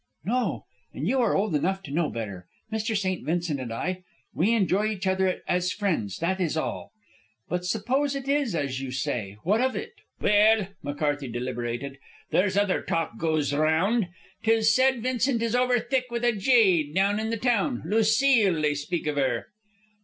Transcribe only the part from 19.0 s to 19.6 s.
iv her."